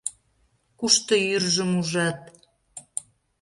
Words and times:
Кушто 0.79 1.13
йӱржым 1.27 1.71
ужат? 1.79 2.19